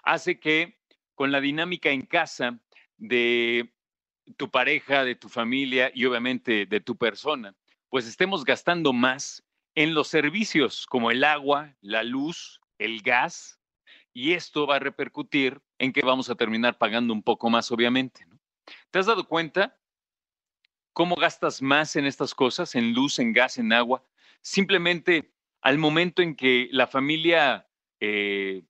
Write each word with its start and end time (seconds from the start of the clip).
hace 0.03 0.39
que 0.39 0.79
con 1.15 1.33
la 1.33 1.41
dinámica 1.41 1.89
en 1.89 2.03
casa 2.03 2.61
de 2.95 3.73
tu 4.37 4.49
pareja, 4.51 5.03
de 5.03 5.15
tu 5.15 5.27
familia 5.27 5.91
y 5.93 6.05
obviamente 6.05 6.65
de 6.65 6.79
tu 6.79 6.95
persona, 6.95 7.53
pues 7.89 8.07
estemos 8.07 8.45
gastando 8.45 8.93
más 8.93 9.43
en 9.75 9.93
los 9.93 10.07
servicios 10.07 10.85
como 10.85 11.11
el 11.11 11.25
agua, 11.25 11.75
la 11.81 12.03
luz, 12.03 12.61
el 12.77 13.01
gas, 13.01 13.59
y 14.13 14.31
esto 14.31 14.65
va 14.65 14.77
a 14.77 14.79
repercutir 14.79 15.59
en 15.77 15.91
que 15.91 16.03
vamos 16.03 16.29
a 16.29 16.35
terminar 16.35 16.77
pagando 16.77 17.11
un 17.11 17.21
poco 17.21 17.49
más, 17.49 17.69
obviamente. 17.69 18.25
¿Te 18.91 18.99
has 18.99 19.07
dado 19.07 19.27
cuenta 19.27 19.77
cómo 20.93 21.15
gastas 21.15 21.61
más 21.61 21.95
en 21.95 22.05
estas 22.05 22.33
cosas, 22.33 22.75
en 22.75 22.93
luz, 22.93 23.19
en 23.19 23.33
gas, 23.33 23.57
en 23.57 23.73
agua? 23.73 24.03
Simplemente 24.41 25.31
al 25.61 25.77
momento 25.77 26.21
en 26.21 26.35
que 26.35 26.69
la 26.71 26.87
familia 26.87 27.67
eh, 27.99 28.63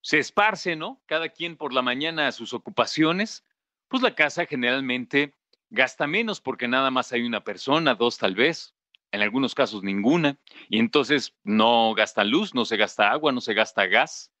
se 0.00 0.18
esparce, 0.18 0.76
¿no? 0.76 1.02
Cada 1.06 1.28
quien 1.28 1.56
por 1.56 1.72
la 1.72 1.82
mañana 1.82 2.28
a 2.28 2.32
sus 2.32 2.52
ocupaciones, 2.54 3.44
pues 3.88 4.02
la 4.02 4.14
casa 4.14 4.46
generalmente 4.46 5.34
gasta 5.70 6.06
menos 6.06 6.40
porque 6.40 6.68
nada 6.68 6.90
más 6.90 7.12
hay 7.12 7.22
una 7.22 7.44
persona, 7.44 7.94
dos 7.94 8.18
tal 8.18 8.34
vez, 8.34 8.74
en 9.12 9.22
algunos 9.22 9.54
casos 9.54 9.82
ninguna, 9.82 10.38
y 10.68 10.78
entonces 10.78 11.34
no 11.44 11.94
gasta 11.94 12.24
luz, 12.24 12.54
no 12.54 12.64
se 12.64 12.76
gasta 12.76 13.10
agua, 13.10 13.32
no 13.32 13.40
se 13.40 13.54
gasta 13.54 13.86
gas, 13.86 14.32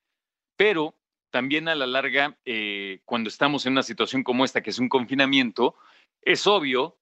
pero 0.56 0.94
también 1.30 1.68
a 1.68 1.74
la 1.74 1.86
larga, 1.86 2.38
eh, 2.44 3.00
cuando 3.04 3.28
estamos 3.28 3.66
en 3.66 3.72
una 3.72 3.82
situación 3.82 4.22
como 4.24 4.44
esta, 4.44 4.62
que 4.62 4.70
es 4.70 4.78
un 4.78 4.88
confinamiento, 4.88 5.76
es 6.28 6.46
obvio 6.46 6.98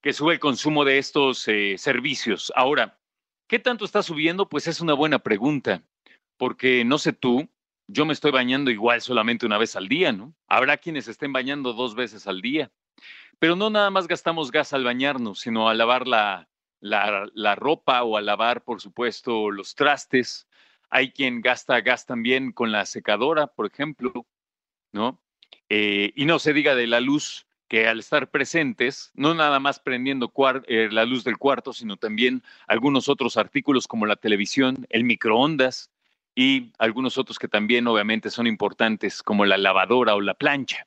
que 0.00 0.14
sube 0.14 0.32
el 0.32 0.40
consumo 0.40 0.86
de 0.86 0.96
estos 0.96 1.46
eh, 1.48 1.76
servicios. 1.76 2.50
Ahora, 2.56 2.98
¿qué 3.46 3.58
tanto 3.58 3.84
está 3.84 4.02
subiendo? 4.02 4.48
Pues 4.48 4.66
es 4.66 4.80
una 4.80 4.94
buena 4.94 5.18
pregunta, 5.18 5.82
porque 6.38 6.82
no 6.82 6.96
sé 6.96 7.12
tú, 7.12 7.50
yo 7.88 8.06
me 8.06 8.14
estoy 8.14 8.30
bañando 8.30 8.70
igual 8.70 9.02
solamente 9.02 9.44
una 9.44 9.58
vez 9.58 9.76
al 9.76 9.86
día, 9.86 10.12
¿no? 10.12 10.34
Habrá 10.46 10.78
quienes 10.78 11.08
estén 11.08 11.30
bañando 11.30 11.74
dos 11.74 11.94
veces 11.94 12.26
al 12.26 12.40
día, 12.40 12.70
pero 13.38 13.54
no 13.54 13.68
nada 13.68 13.90
más 13.90 14.08
gastamos 14.08 14.50
gas 14.50 14.72
al 14.72 14.84
bañarnos, 14.84 15.40
sino 15.40 15.68
al 15.68 15.76
lavar 15.76 16.08
la, 16.08 16.48
la, 16.80 17.54
ropa 17.54 18.02
o 18.02 18.16
a 18.16 18.22
lavar, 18.22 18.64
por 18.64 18.80
supuesto, 18.80 19.50
los 19.50 19.74
trastes. 19.74 20.48
Hay 20.88 21.12
quien 21.12 21.42
gasta 21.42 21.82
gas 21.82 22.06
también 22.06 22.52
con 22.52 22.72
la 22.72 22.86
secadora, 22.86 23.46
por 23.46 23.66
ejemplo, 23.66 24.26
¿no? 24.90 25.20
Eh, 25.68 26.12
y 26.16 26.24
no 26.24 26.38
se 26.38 26.54
diga 26.54 26.74
de 26.74 26.86
la 26.86 27.00
luz, 27.00 27.47
que 27.68 27.86
al 27.86 28.00
estar 28.00 28.30
presentes, 28.30 29.12
no 29.14 29.34
nada 29.34 29.60
más 29.60 29.78
prendiendo 29.78 30.32
eh, 30.66 30.88
la 30.90 31.04
luz 31.04 31.22
del 31.22 31.36
cuarto, 31.36 31.72
sino 31.72 31.96
también 31.96 32.42
algunos 32.66 33.08
otros 33.08 33.36
artículos 33.36 33.86
como 33.86 34.06
la 34.06 34.16
televisión, 34.16 34.86
el 34.88 35.04
microondas 35.04 35.90
y 36.34 36.72
algunos 36.78 37.18
otros 37.18 37.38
que 37.38 37.48
también 37.48 37.86
obviamente 37.86 38.30
son 38.30 38.46
importantes 38.46 39.22
como 39.22 39.44
la 39.44 39.58
lavadora 39.58 40.14
o 40.14 40.20
la 40.20 40.34
plancha. 40.34 40.86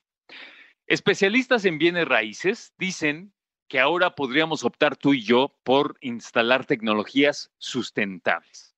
Especialistas 0.87 1.65
en 1.65 1.77
bienes 1.77 2.07
raíces 2.07 2.73
dicen 2.77 3.31
que 3.67 3.79
ahora 3.79 4.15
podríamos 4.15 4.65
optar 4.65 4.97
tú 4.97 5.13
y 5.13 5.23
yo 5.23 5.55
por 5.63 5.97
instalar 6.01 6.65
tecnologías 6.65 7.51
sustentables. 7.57 8.75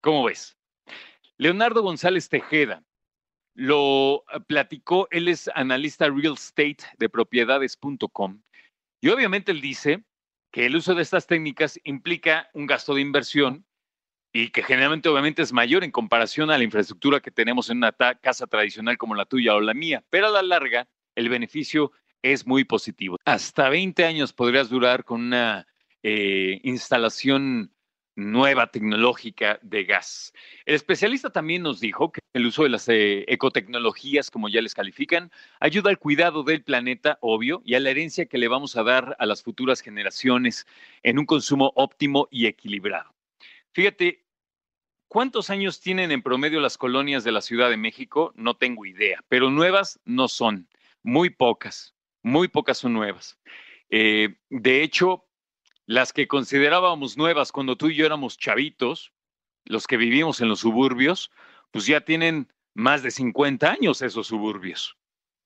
¿Cómo 0.00 0.24
ves? 0.24 0.58
Leonardo 1.38 1.82
González 1.82 2.28
Tejeda 2.28 2.82
lo 3.58 4.24
eh, 4.32 4.38
platicó, 4.46 5.08
él 5.10 5.26
es 5.26 5.50
analista 5.52 6.08
real 6.08 6.34
estate 6.34 6.84
de 6.96 7.08
propiedades.com 7.08 8.40
y 9.00 9.08
obviamente 9.08 9.50
él 9.50 9.60
dice 9.60 10.04
que 10.52 10.66
el 10.66 10.76
uso 10.76 10.94
de 10.94 11.02
estas 11.02 11.26
técnicas 11.26 11.78
implica 11.82 12.48
un 12.54 12.66
gasto 12.66 12.94
de 12.94 13.00
inversión 13.00 13.66
y 14.32 14.50
que 14.50 14.62
generalmente 14.62 15.08
obviamente 15.08 15.42
es 15.42 15.52
mayor 15.52 15.82
en 15.82 15.90
comparación 15.90 16.52
a 16.52 16.58
la 16.58 16.62
infraestructura 16.62 17.18
que 17.18 17.32
tenemos 17.32 17.68
en 17.68 17.78
una 17.78 17.90
casa 17.92 18.46
tradicional 18.46 18.96
como 18.96 19.16
la 19.16 19.24
tuya 19.24 19.56
o 19.56 19.60
la 19.60 19.74
mía, 19.74 20.04
pero 20.08 20.28
a 20.28 20.30
la 20.30 20.42
larga 20.42 20.88
el 21.16 21.28
beneficio 21.28 21.90
es 22.22 22.46
muy 22.46 22.62
positivo. 22.62 23.16
Hasta 23.24 23.68
20 23.68 24.04
años 24.04 24.32
podrías 24.32 24.68
durar 24.68 25.02
con 25.02 25.20
una 25.20 25.66
eh, 26.04 26.60
instalación 26.62 27.72
nueva 28.18 28.66
tecnológica 28.66 29.58
de 29.62 29.84
gas. 29.84 30.32
El 30.66 30.74
especialista 30.74 31.30
también 31.30 31.62
nos 31.62 31.80
dijo 31.80 32.12
que 32.12 32.20
el 32.32 32.46
uso 32.46 32.64
de 32.64 32.68
las 32.68 32.88
eh, 32.88 33.24
ecotecnologías, 33.28 34.30
como 34.30 34.48
ya 34.48 34.60
les 34.60 34.74
califican, 34.74 35.30
ayuda 35.60 35.90
al 35.90 35.98
cuidado 35.98 36.42
del 36.42 36.62
planeta, 36.62 37.18
obvio, 37.20 37.62
y 37.64 37.74
a 37.74 37.80
la 37.80 37.90
herencia 37.90 38.26
que 38.26 38.38
le 38.38 38.48
vamos 38.48 38.76
a 38.76 38.82
dar 38.82 39.16
a 39.18 39.26
las 39.26 39.42
futuras 39.42 39.80
generaciones 39.80 40.66
en 41.02 41.18
un 41.18 41.26
consumo 41.26 41.72
óptimo 41.76 42.28
y 42.30 42.46
equilibrado. 42.46 43.14
Fíjate, 43.72 44.24
¿cuántos 45.08 45.50
años 45.50 45.80
tienen 45.80 46.10
en 46.10 46.22
promedio 46.22 46.60
las 46.60 46.76
colonias 46.76 47.24
de 47.24 47.32
la 47.32 47.40
Ciudad 47.40 47.70
de 47.70 47.76
México? 47.76 48.32
No 48.34 48.56
tengo 48.56 48.84
idea, 48.84 49.24
pero 49.28 49.50
nuevas 49.50 50.00
no 50.04 50.28
son, 50.28 50.68
muy 51.02 51.30
pocas 51.30 51.94
muy 52.22 52.48
pocas 52.48 52.78
son 52.78 52.92
nuevas. 52.92 53.38
Eh, 53.90 54.36
de 54.50 54.82
hecho, 54.82 55.27
las 55.88 56.12
que 56.12 56.28
considerábamos 56.28 57.16
nuevas 57.16 57.50
cuando 57.50 57.76
tú 57.76 57.88
y 57.88 57.94
yo 57.94 58.04
éramos 58.04 58.36
chavitos, 58.36 59.14
los 59.64 59.86
que 59.86 59.96
vivimos 59.96 60.42
en 60.42 60.50
los 60.50 60.60
suburbios, 60.60 61.30
pues 61.70 61.86
ya 61.86 62.02
tienen 62.02 62.52
más 62.74 63.02
de 63.02 63.10
50 63.10 63.70
años 63.70 64.02
esos 64.02 64.26
suburbios, 64.26 64.98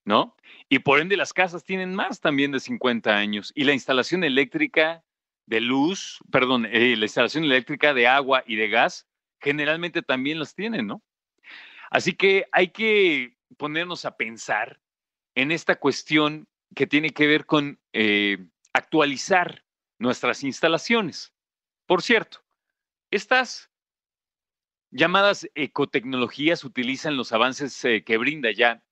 ¿no? 0.05 0.37
Y 0.69 0.81
por 0.81 0.99
ende 0.99 1.17
las 1.17 1.33
casas 1.33 1.63
tienen 1.63 1.95
más 1.95 2.21
también 2.21 2.51
de 2.51 2.59
50 2.59 3.17
años. 3.17 3.53
Y 3.55 3.63
la 3.63 3.73
instalación 3.73 4.25
eléctrica 4.25 5.05
de 5.47 5.61
luz, 5.61 6.19
perdón, 6.33 6.67
eh, 6.67 6.97
la 6.97 7.05
instalación 7.05 7.45
eléctrica 7.45 7.95
de 7.95 8.09
agua 8.09 8.43
y 8.45 8.57
de 8.57 8.69
gas, 8.69 9.07
generalmente 9.41 10.03
también 10.03 10.41
las 10.41 10.57
tienen, 10.57 10.89
¿no? 10.89 11.05
Así 11.89 12.15
que 12.15 12.47
hay 12.51 12.71
que 12.71 13.37
ponernos 13.59 14.05
a 14.05 14.17
pensar 14.17 14.81
en 15.37 15.53
esta 15.53 15.77
cuestión 15.77 16.49
que 16.75 16.89
tiene 16.89 17.11
que 17.11 17.29
ver 17.29 17.47
con 17.47 17.79
eh, 17.93 18.39
actualizar 18.73 19.63
nuestras 20.03 20.43
instalaciones. 20.43 21.33
Por 21.87 22.03
cierto, 22.03 22.43
estas 23.13 23.71
llamadas 24.91 25.49
ecotecnologías 25.55 26.65
utilizan 26.65 27.17
los 27.17 27.33
avances 27.33 27.85
eh, 27.85 28.03
que 28.03 28.19
brinda 28.19 28.51
ya 28.51 28.83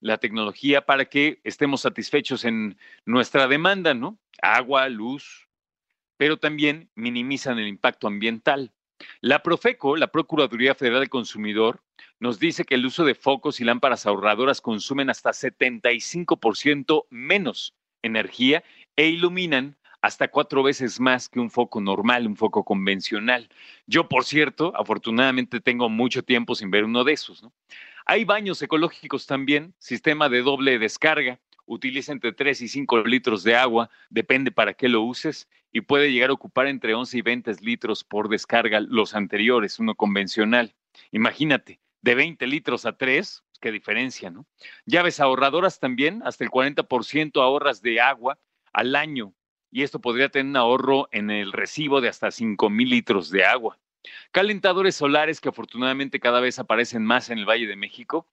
la 0.00 0.18
tecnología 0.18 0.84
para 0.84 1.04
que 1.04 1.40
estemos 1.44 1.82
satisfechos 1.82 2.44
en 2.44 2.76
nuestra 3.04 3.46
demanda, 3.46 3.94
¿no? 3.94 4.18
Agua, 4.42 4.88
luz, 4.88 5.48
pero 6.16 6.36
también 6.36 6.90
minimizan 6.96 7.60
el 7.60 7.68
impacto 7.68 8.08
ambiental. 8.08 8.74
La 9.20 9.44
Profeco, 9.44 9.96
la 9.96 10.08
Procuraduría 10.08 10.74
Federal 10.74 11.00
del 11.00 11.08
Consumidor, 11.08 11.84
nos 12.18 12.40
dice 12.40 12.64
que 12.64 12.74
el 12.74 12.86
uso 12.86 13.04
de 13.04 13.14
focos 13.14 13.60
y 13.60 13.64
lámparas 13.64 14.04
ahorradoras 14.04 14.60
consumen 14.60 15.10
hasta 15.10 15.30
75% 15.30 17.06
menos 17.10 17.76
energía 18.02 18.64
e 18.96 19.06
iluminan 19.06 19.76
hasta 20.06 20.28
cuatro 20.28 20.62
veces 20.62 21.00
más 21.00 21.28
que 21.28 21.40
un 21.40 21.50
foco 21.50 21.80
normal, 21.80 22.28
un 22.28 22.36
foco 22.36 22.64
convencional. 22.64 23.48
Yo, 23.88 24.08
por 24.08 24.24
cierto, 24.24 24.72
afortunadamente 24.76 25.60
tengo 25.60 25.88
mucho 25.88 26.22
tiempo 26.22 26.54
sin 26.54 26.70
ver 26.70 26.84
uno 26.84 27.02
de 27.02 27.12
esos. 27.12 27.44
Hay 28.04 28.24
baños 28.24 28.62
ecológicos 28.62 29.26
también, 29.26 29.74
sistema 29.78 30.28
de 30.28 30.42
doble 30.42 30.78
descarga, 30.78 31.40
utiliza 31.64 32.12
entre 32.12 32.32
3 32.32 32.60
y 32.60 32.68
5 32.68 32.98
litros 32.98 33.42
de 33.42 33.56
agua, 33.56 33.90
depende 34.08 34.52
para 34.52 34.74
qué 34.74 34.88
lo 34.88 35.02
uses, 35.02 35.48
y 35.72 35.80
puede 35.80 36.12
llegar 36.12 36.30
a 36.30 36.34
ocupar 36.34 36.68
entre 36.68 36.94
11 36.94 37.18
y 37.18 37.22
20 37.22 37.54
litros 37.62 38.04
por 38.04 38.28
descarga 38.28 38.78
los 38.78 39.12
anteriores, 39.16 39.80
uno 39.80 39.96
convencional. 39.96 40.76
Imagínate, 41.10 41.80
de 42.02 42.14
20 42.14 42.46
litros 42.46 42.86
a 42.86 42.96
3, 42.96 43.42
pues, 43.56 43.58
qué 43.60 43.72
diferencia, 43.72 44.30
¿no? 44.30 44.46
Llaves 44.84 45.18
ahorradoras 45.18 45.80
también, 45.80 46.22
hasta 46.24 46.44
el 46.44 46.50
40% 46.50 47.42
ahorras 47.42 47.82
de 47.82 48.00
agua 48.00 48.38
al 48.72 48.94
año, 48.94 49.34
y 49.76 49.82
esto 49.82 50.00
podría 50.00 50.30
tener 50.30 50.46
un 50.46 50.56
ahorro 50.56 51.06
en 51.12 51.30
el 51.30 51.52
recibo 51.52 52.00
de 52.00 52.08
hasta 52.08 52.30
5 52.30 52.70
mil 52.70 52.88
litros 52.88 53.28
de 53.28 53.44
agua. 53.44 53.78
Calentadores 54.32 54.94
solares 54.94 55.38
que 55.38 55.50
afortunadamente 55.50 56.18
cada 56.18 56.40
vez 56.40 56.58
aparecen 56.58 57.04
más 57.04 57.28
en 57.28 57.36
el 57.36 57.44
Valle 57.44 57.66
de 57.66 57.76
México, 57.76 58.26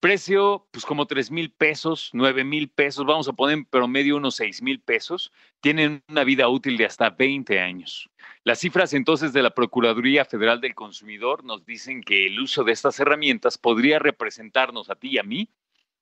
Precio, 0.00 0.66
pues 0.72 0.84
como 0.84 1.06
3 1.06 1.30
mil 1.30 1.52
pesos, 1.52 2.10
9 2.14 2.42
mil 2.42 2.68
pesos, 2.68 3.06
vamos 3.06 3.28
a 3.28 3.32
poner 3.32 3.58
en 3.58 3.64
promedio 3.64 4.16
unos 4.16 4.34
6 4.34 4.60
mil 4.62 4.80
pesos, 4.80 5.30
tienen 5.60 6.02
una 6.08 6.24
vida 6.24 6.48
útil 6.48 6.76
de 6.76 6.86
hasta 6.86 7.10
20 7.10 7.60
años. 7.60 8.10
Las 8.42 8.58
cifras 8.58 8.92
entonces 8.92 9.32
de 9.32 9.44
la 9.44 9.50
Procuraduría 9.50 10.24
Federal 10.24 10.60
del 10.60 10.74
Consumidor 10.74 11.44
nos 11.44 11.64
dicen 11.64 12.02
que 12.02 12.26
el 12.26 12.40
uso 12.40 12.64
de 12.64 12.72
estas 12.72 12.98
herramientas 12.98 13.56
podría 13.56 14.00
representarnos 14.00 14.90
a 14.90 14.96
ti 14.96 15.10
y 15.10 15.18
a 15.18 15.22
mí 15.22 15.48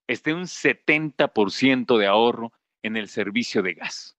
este 0.07 0.33
un 0.33 0.45
70% 0.45 1.99
de 1.99 2.07
ahorro 2.07 2.55
en 2.83 2.97
el 2.97 3.11
servicio 3.11 3.63
de 3.63 3.75
gas. 3.75 4.17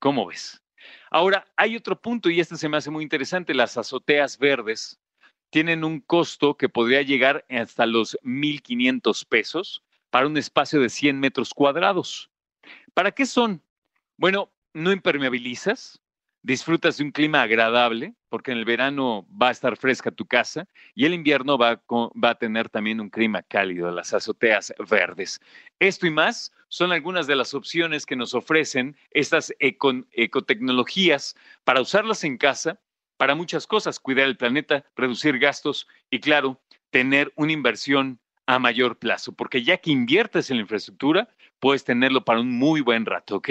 ¿Cómo 0.00 0.26
ves? 0.26 0.62
Ahora, 1.10 1.46
hay 1.56 1.76
otro 1.76 2.00
punto 2.00 2.30
y 2.30 2.40
este 2.40 2.56
se 2.56 2.68
me 2.68 2.78
hace 2.78 2.90
muy 2.90 3.04
interesante, 3.04 3.52
las 3.54 3.76
azoteas 3.76 4.38
verdes 4.38 4.98
tienen 5.50 5.84
un 5.84 6.00
costo 6.00 6.56
que 6.56 6.70
podría 6.70 7.02
llegar 7.02 7.44
hasta 7.50 7.84
los 7.84 8.16
1.500 8.22 9.26
pesos 9.26 9.84
para 10.08 10.26
un 10.26 10.38
espacio 10.38 10.80
de 10.80 10.88
100 10.88 11.20
metros 11.20 11.52
cuadrados. 11.52 12.30
¿Para 12.94 13.12
qué 13.12 13.26
son? 13.26 13.62
Bueno, 14.16 14.50
no 14.72 14.90
impermeabilizas, 14.90 16.00
disfrutas 16.42 16.96
de 16.96 17.04
un 17.04 17.12
clima 17.12 17.42
agradable, 17.42 18.14
porque 18.30 18.52
en 18.52 18.58
el 18.58 18.64
verano 18.64 19.26
va 19.30 19.48
a 19.48 19.52
estar 19.52 19.76
fresca 19.76 20.10
tu 20.10 20.24
casa 20.24 20.66
y 20.94 21.04
el 21.04 21.12
invierno 21.12 21.58
va 21.58 21.72
a, 21.72 21.82
va 21.90 22.30
a 22.30 22.34
tener 22.36 22.70
también 22.70 23.00
un 23.00 23.10
clima 23.10 23.42
cálido, 23.42 23.90
las 23.90 24.14
azoteas 24.14 24.72
verdes. 24.88 25.40
Esto 25.78 26.06
y 26.06 26.10
más 26.10 26.52
son 26.68 26.92
algunas 26.92 27.26
de 27.26 27.36
las 27.36 27.52
opciones 27.52 28.06
que 28.06 28.16
nos 28.16 28.32
ofrecen 28.32 28.96
estas 29.10 29.52
ecotecnologías 29.58 31.36
para 31.64 31.82
usarlas 31.82 32.24
en 32.24 32.38
casa 32.38 32.80
para 33.20 33.34
muchas 33.34 33.66
cosas, 33.66 34.00
cuidar 34.00 34.28
el 34.28 34.38
planeta, 34.38 34.86
reducir 34.96 35.38
gastos 35.38 35.86
y, 36.08 36.20
claro, 36.20 36.58
tener 36.88 37.30
una 37.36 37.52
inversión 37.52 38.18
a 38.46 38.58
mayor 38.58 38.98
plazo, 38.98 39.32
porque 39.32 39.62
ya 39.62 39.76
que 39.76 39.90
inviertes 39.90 40.50
en 40.50 40.56
la 40.56 40.62
infraestructura, 40.62 41.28
puedes 41.58 41.84
tenerlo 41.84 42.24
para 42.24 42.40
un 42.40 42.50
muy 42.50 42.80
buen 42.80 43.04
rato, 43.04 43.36
¿ok? 43.36 43.50